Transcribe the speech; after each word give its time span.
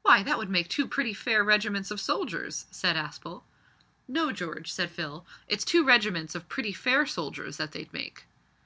"Why, 0.00 0.22
that 0.22 0.38
would 0.38 0.48
make 0.48 0.70
two 0.70 0.88
pretty 0.88 1.12
fair 1.12 1.44
regiments 1.44 1.90
of 1.90 2.00
soldiers," 2.00 2.64
said 2.70 2.96
Aspel. 2.96 3.42
"No, 4.08 4.32
George," 4.32 4.72
said 4.72 4.90
Phil, 4.90 5.26
"it's 5.48 5.66
two 5.66 5.84
regiments 5.84 6.34
of 6.34 6.48
pretty 6.48 6.72
fair 6.72 7.04
soldiers 7.04 7.58
that 7.58 7.72
they'd 7.72 7.92
make." 7.92 8.24